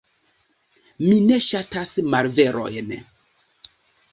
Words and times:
Mi 1.03 1.17
ne 1.25 1.37
ŝatas 1.49 1.91
malverojn. 2.15 2.91